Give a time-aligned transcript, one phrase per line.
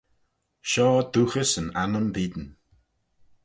[0.69, 2.47] Shoh dooghys yn annym beayn.